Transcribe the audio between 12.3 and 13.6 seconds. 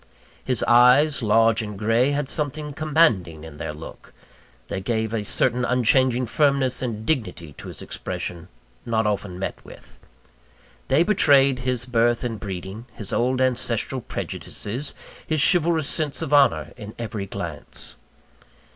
breeding, his old